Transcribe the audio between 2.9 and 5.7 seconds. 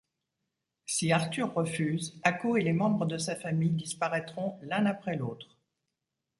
de sa famille disparaîtront l'un après l'autre.